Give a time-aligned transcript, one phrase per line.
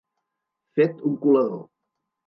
[0.79, 1.65] Fet un colador.